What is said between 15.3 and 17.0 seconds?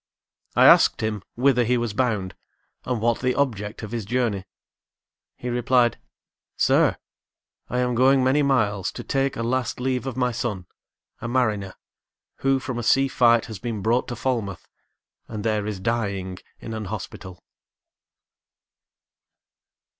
there is dying in an